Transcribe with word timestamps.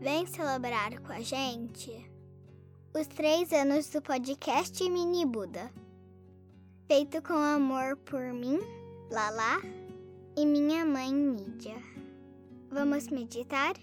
Vem 0.00 0.26
celebrar 0.26 0.98
com 1.00 1.12
a 1.12 1.20
gente 1.20 2.10
os 2.98 3.06
três 3.06 3.52
anos 3.52 3.90
do 3.90 4.00
podcast 4.00 4.82
Mini 4.88 5.26
Buda, 5.26 5.70
feito 6.86 7.20
com 7.20 7.34
amor 7.34 7.98
por 7.98 8.32
mim, 8.32 8.58
Lala, 9.10 9.60
e 10.38 10.46
minha 10.46 10.86
mãe 10.86 11.12
Nídia. 11.12 11.76
Vamos 12.70 13.08
meditar? 13.08 13.74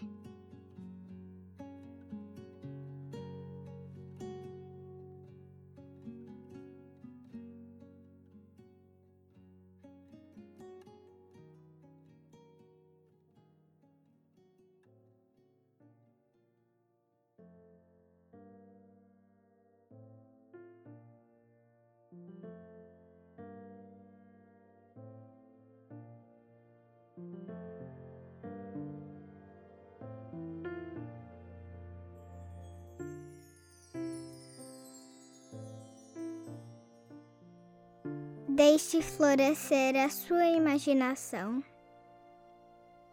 Deixe 38.58 39.04
florescer 39.04 39.96
a 39.96 40.10
sua 40.10 40.46
imaginação 40.48 41.64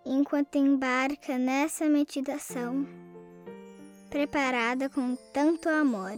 enquanto 0.04 0.56
embarca 0.56 1.36
nessa 1.36 1.86
meditação, 1.86 2.86
preparada 4.08 4.88
com 4.88 5.16
tanto 5.32 5.68
amor. 5.68 6.16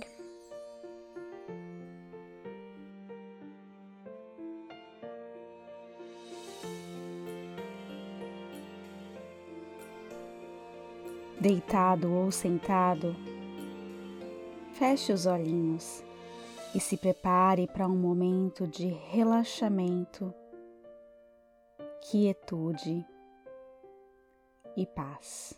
Deitado 11.39 12.15
ou 12.15 12.33
sentado, 12.33 13.15
feche 14.73 15.13
os 15.13 15.27
olhinhos 15.27 16.03
e 16.75 16.81
se 16.81 16.97
prepare 16.97 17.67
para 17.67 17.87
um 17.87 17.95
momento 17.95 18.67
de 18.67 18.87
relaxamento, 18.87 20.33
quietude 22.11 23.05
e 24.75 24.87
paz. 24.87 25.55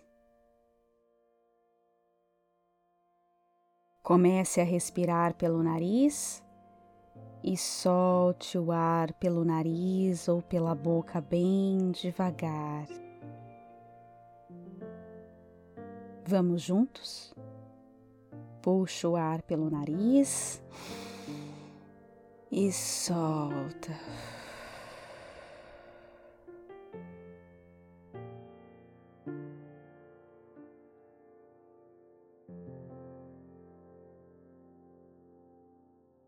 Comece 4.02 4.60
a 4.60 4.64
respirar 4.64 5.34
pelo 5.34 5.62
nariz 5.62 6.42
e 7.44 7.56
solte 7.56 8.58
o 8.58 8.72
ar 8.72 9.12
pelo 9.12 9.44
nariz 9.44 10.26
ou 10.26 10.42
pela 10.42 10.74
boca 10.74 11.20
bem 11.20 11.92
devagar. 11.92 13.07
Vamos 16.30 16.60
juntos? 16.60 17.34
Puxa 18.60 19.08
o 19.08 19.16
ar 19.16 19.40
pelo 19.40 19.70
nariz 19.70 20.62
e 22.52 22.70
solta. 22.70 23.98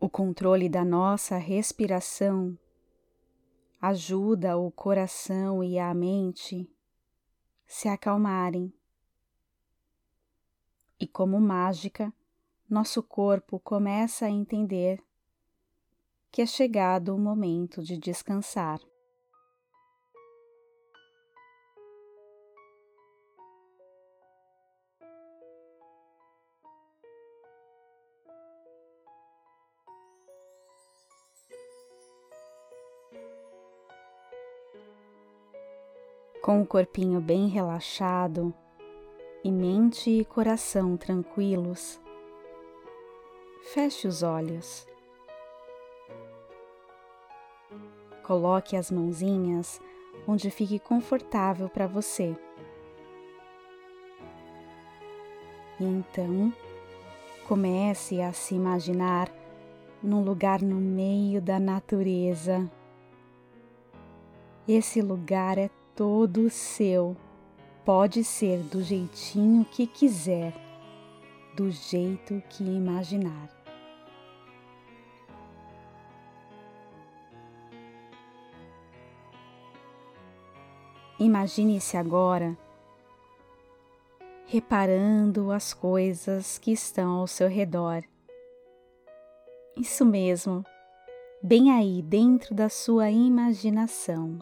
O 0.00 0.08
controle 0.08 0.70
da 0.70 0.82
nossa 0.82 1.36
respiração 1.36 2.58
ajuda 3.78 4.56
o 4.56 4.70
coração 4.70 5.62
e 5.62 5.78
a 5.78 5.92
mente 5.92 6.66
se 7.66 7.86
acalmarem. 7.86 8.79
E 11.00 11.08
como 11.08 11.40
mágica, 11.40 12.12
nosso 12.68 13.02
corpo 13.02 13.58
começa 13.58 14.26
a 14.26 14.30
entender 14.30 15.02
que 16.30 16.42
é 16.42 16.46
chegado 16.46 17.16
o 17.16 17.18
momento 17.18 17.82
de 17.82 17.96
descansar. 17.96 18.78
Com 36.42 36.60
o 36.60 36.66
corpinho 36.66 37.22
bem 37.22 37.48
relaxado 37.48 38.54
e 39.42 39.50
mente 39.50 40.10
e 40.10 40.24
coração 40.24 40.96
tranquilos, 40.96 42.00
feche 43.72 44.06
os 44.06 44.22
olhos 44.22 44.90
Coloque 48.30 48.76
as 48.76 48.92
mãozinhas 48.92 49.80
onde 50.24 50.52
fique 50.52 50.78
confortável 50.78 51.68
para 51.68 51.88
você. 51.88 52.36
E 55.80 55.84
então, 55.84 56.54
comece 57.48 58.22
a 58.22 58.32
se 58.32 58.54
imaginar 58.54 59.28
num 60.00 60.22
lugar 60.22 60.62
no 60.62 60.76
meio 60.76 61.42
da 61.42 61.58
natureza. 61.58 62.70
Esse 64.68 65.02
lugar 65.02 65.58
é 65.58 65.68
todo 65.96 66.48
seu. 66.50 67.16
Pode 67.84 68.22
ser 68.22 68.58
do 68.58 68.82
jeitinho 68.82 69.64
que 69.64 69.86
quiser, 69.86 70.52
do 71.56 71.70
jeito 71.70 72.42
que 72.50 72.62
imaginar. 72.62 73.48
Imagine-se 81.18 81.96
agora 81.96 82.56
reparando 84.46 85.52
as 85.52 85.72
coisas 85.72 86.58
que 86.58 86.72
estão 86.72 87.12
ao 87.12 87.26
seu 87.26 87.48
redor. 87.48 88.02
Isso 89.76 90.04
mesmo, 90.04 90.64
bem 91.42 91.70
aí 91.70 92.02
dentro 92.02 92.54
da 92.54 92.68
sua 92.68 93.10
imaginação. 93.10 94.40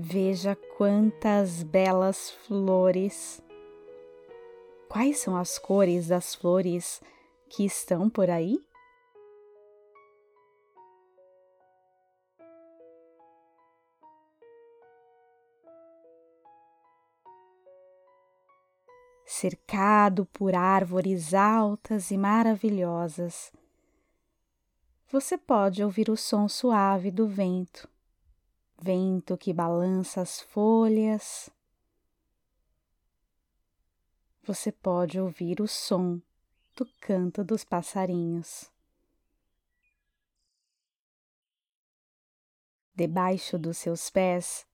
Veja 0.00 0.54
quantas 0.76 1.64
belas 1.64 2.30
flores. 2.46 3.42
Quais 4.88 5.18
são 5.18 5.36
as 5.36 5.58
cores 5.58 6.06
das 6.06 6.36
flores 6.36 7.02
que 7.48 7.64
estão 7.64 8.08
por 8.08 8.30
aí? 8.30 8.64
cercado 19.24 20.26
por 20.26 20.54
árvores 20.54 21.34
altas 21.34 22.10
e 22.10 22.16
maravilhosas. 22.16 23.52
Você 25.12 25.36
pode 25.38 25.84
ouvir 25.84 26.08
o 26.08 26.16
som 26.16 26.48
suave 26.48 27.10
do 27.10 27.28
vento, 27.28 27.88
vento 28.80 29.36
que 29.36 29.52
balança 29.52 30.20
as 30.20 30.40
folhas. 30.40 31.50
Você 34.44 34.72
pode 34.72 35.20
ouvir 35.20 35.60
o 35.60 35.68
som 35.68 36.20
do 36.74 36.86
canto 37.00 37.44
dos 37.44 37.64
passarinhos. 37.64 38.70
Debaixo 42.94 43.58
dos 43.58 43.78
seus 43.78 44.10
pés, 44.10 44.66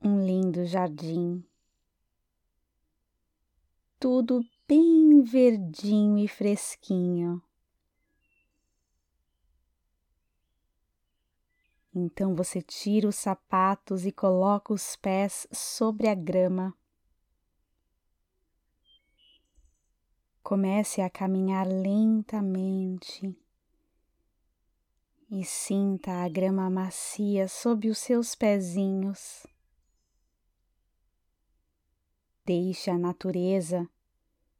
um 0.00 0.24
lindo 0.24 0.64
jardim 0.64 1.44
tudo 4.00 4.44
bem 4.68 5.22
verdinho 5.22 6.18
e 6.18 6.28
fresquinho. 6.28 7.42
Então 12.00 12.32
você 12.32 12.62
tira 12.62 13.08
os 13.08 13.16
sapatos 13.16 14.06
e 14.06 14.12
coloca 14.12 14.72
os 14.72 14.94
pés 14.94 15.48
sobre 15.50 16.06
a 16.06 16.14
grama. 16.14 16.72
Comece 20.40 21.00
a 21.00 21.10
caminhar 21.10 21.66
lentamente 21.66 23.36
e 25.28 25.44
sinta 25.44 26.22
a 26.24 26.28
grama 26.28 26.70
macia 26.70 27.48
sob 27.48 27.90
os 27.90 27.98
seus 27.98 28.32
pezinhos. 28.32 29.44
Deixe 32.46 32.90
a 32.92 32.96
natureza 32.96 33.90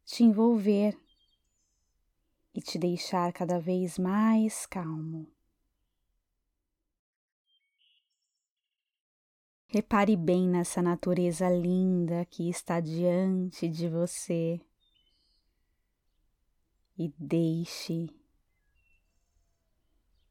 te 0.05 0.25
envolver 0.25 0.99
e 2.53 2.61
te 2.61 2.81
deixar 2.81 3.33
cada 3.33 3.61
vez 3.61 3.97
mais 3.97 4.67
calmo. 4.67 5.38
Repare 9.71 10.17
bem 10.17 10.49
nessa 10.49 10.81
natureza 10.81 11.47
linda 11.51 12.25
que 12.25 12.49
está 12.49 12.81
diante 12.81 13.69
de 13.69 13.87
você. 13.87 14.59
E 16.97 17.13
deixe, 17.19 18.09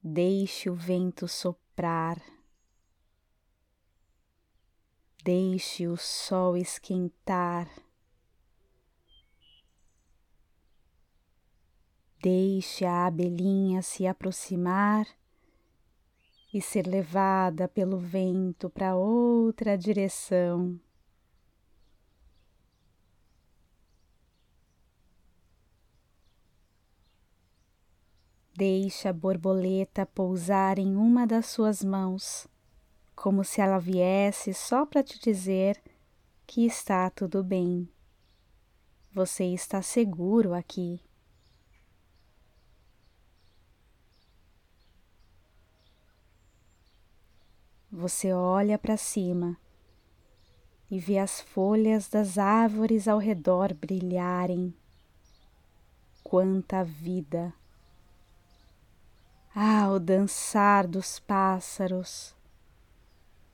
deixe 0.01 0.71
o 0.71 0.75
vento 0.75 1.27
soprar, 1.27 2.19
deixe 5.23 5.87
o 5.87 5.95
sol 5.95 6.57
esquentar. 6.57 7.69
Deixe 12.19 12.85
a 12.85 13.05
abelhinha 13.05 13.83
se 13.83 14.07
aproximar 14.07 15.07
e 16.57 16.61
ser 16.61 16.87
levada 16.87 17.67
pelo 17.67 17.99
vento 17.99 18.67
para 18.67 18.95
outra 18.95 19.77
direção. 19.77 20.79
Deixe 28.55 29.07
a 29.07 29.13
borboleta 29.13 30.03
pousar 30.03 30.79
em 30.79 30.95
uma 30.95 31.27
das 31.27 31.45
suas 31.45 31.83
mãos, 31.83 32.47
como 33.15 33.43
se 33.43 33.61
ela 33.61 33.77
viesse 33.77 34.51
só 34.51 34.83
para 34.83 35.03
te 35.03 35.19
dizer 35.19 35.79
que 36.47 36.65
está 36.65 37.07
tudo 37.11 37.43
bem. 37.43 37.87
Você 39.11 39.43
está 39.43 39.83
seguro 39.83 40.55
aqui. 40.55 41.06
Você 47.99 48.31
olha 48.31 48.77
para 48.77 48.95
cima 48.95 49.57
e 50.87 50.99
vê 50.99 51.17
as 51.17 51.41
folhas 51.41 52.07
das 52.07 52.37
árvores 52.37 53.07
ao 53.07 53.17
redor 53.17 53.73
brilharem. 53.73 54.71
Quanta 56.23 56.83
vida! 56.83 57.51
Ah, 59.55 59.89
o 59.89 59.97
dançar 59.99 60.85
dos 60.85 61.17
pássaros, 61.17 62.35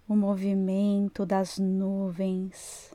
o 0.09 0.13
movimento 0.13 1.25
das 1.25 1.57
nuvens. 1.57 2.93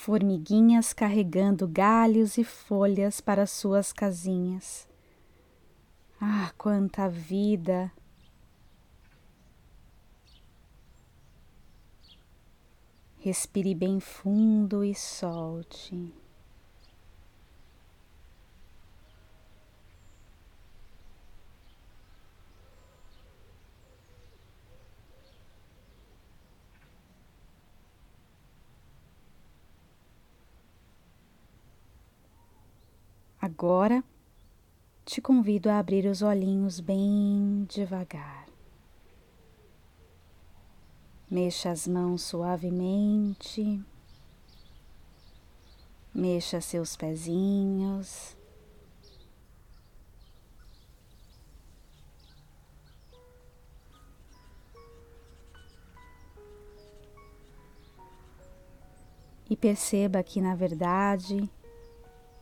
Formiguinhas 0.00 0.94
carregando 0.94 1.68
galhos 1.68 2.38
e 2.38 2.42
folhas 2.42 3.20
para 3.20 3.46
suas 3.46 3.92
casinhas. 3.92 4.88
Ah, 6.18 6.50
quanta 6.56 7.06
vida! 7.06 7.92
Respire 13.18 13.74
bem 13.74 14.00
fundo 14.00 14.82
e 14.82 14.94
solte. 14.94 16.10
Agora 33.52 34.04
te 35.04 35.20
convido 35.20 35.68
a 35.68 35.80
abrir 35.80 36.06
os 36.06 36.22
olhinhos 36.22 36.78
bem 36.78 37.66
devagar. 37.68 38.46
Mexa 41.28 41.70
as 41.70 41.88
mãos 41.88 42.22
suavemente, 42.22 43.84
mexa 46.14 46.60
seus 46.60 46.94
pezinhos. 46.96 48.36
E 59.50 59.56
perceba 59.56 60.22
que, 60.22 60.40
na 60.40 60.54
verdade, 60.54 61.50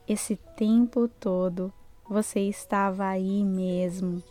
esse 0.08 0.36
tempo 0.56 1.06
todo 1.06 1.70
você 2.08 2.40
estava 2.40 3.06
aí 3.06 3.44
mesmo, 3.44 4.22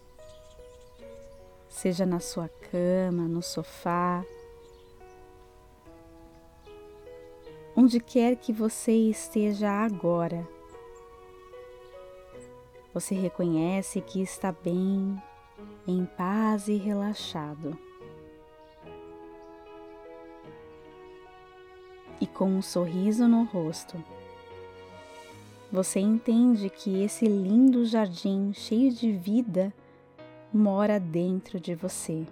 seja 1.70 2.04
na 2.04 2.20
sua 2.20 2.50
cama, 2.50 3.28
no 3.28 3.44
sofá, 3.44 4.26
onde 7.76 8.00
quer 8.00 8.36
que 8.38 8.52
você 8.52 8.92
esteja 8.92 9.70
agora. 9.70 10.48
Você 12.92 13.14
reconhece 13.14 14.02
que 14.02 14.20
está 14.20 14.52
bem, 14.52 15.22
em 15.88 16.04
paz 16.06 16.68
e 16.68 16.76
relaxado. 16.76 17.78
E 22.20 22.26
com 22.26 22.50
um 22.50 22.64
sorriso 22.64 23.28
no 23.28 23.44
rosto 23.44 24.04
você 25.72 26.00
entende 26.00 26.70
que 26.70 27.04
esse 27.04 27.26
lindo 27.26 27.86
jardim 27.86 28.54
cheio 28.54 28.92
de 28.92 29.12
vida 29.12 29.74
mora 30.54 31.00
dentro 31.00 31.60
de 31.60 31.76
você. 31.76 32.26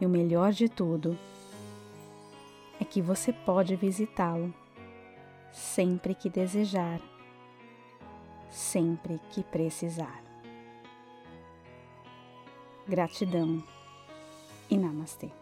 E 0.00 0.04
o 0.04 0.08
melhor 0.08 0.52
de 0.52 0.68
tudo 0.68 1.18
é 2.78 2.84
que 2.84 3.00
você 3.00 3.32
pode 3.32 3.76
visitá-lo 3.76 4.52
sempre 5.52 6.14
que 6.14 6.28
desejar, 6.28 7.00
sempre 8.50 9.20
que 9.30 9.42
precisar. 9.44 10.22
Gratidão 12.86 13.62
e 14.68 14.76
namastê. 14.76 15.41